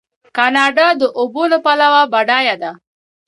[0.37, 2.71] کاناډا د اوبو له پلوه بډایه ده.